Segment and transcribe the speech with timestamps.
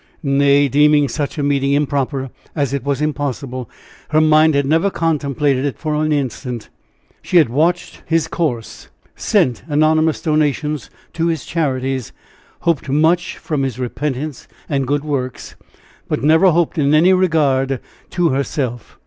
[0.23, 3.69] Nay, deeming such a meeting improper as it was impossible,
[4.09, 6.69] her mind had never contemplated it for an instant.
[7.21, 12.13] She had watched his course, sent anonymous donations to his charities,
[12.61, 15.55] hoped much from his repentance and good works,
[16.07, 17.79] but never hoped in any regard
[18.09, 18.97] to herself.